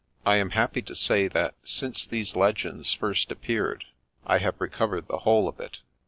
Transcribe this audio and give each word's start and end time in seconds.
I 0.25 0.37
am 0.37 0.49
happy 0.49 0.81
to 0.81 0.95
say 0.95 1.27
that, 1.27 1.53
since 1.63 2.07
these 2.07 2.35
Legends 2.35 2.91
first 2.91 3.31
appeared, 3.31 3.85
I 4.25 4.39
have 4.39 4.59
recovered 4.59 5.07
the 5.07 5.19
whole 5.19 5.47
of 5.47 5.59
it. 5.59 5.81